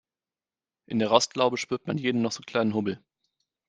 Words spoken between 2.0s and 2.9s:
noch so kleinen